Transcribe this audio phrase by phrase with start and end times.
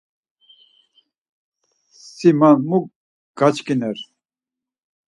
[2.13, 2.79] Si man mu
[3.37, 3.97] gaçkiner.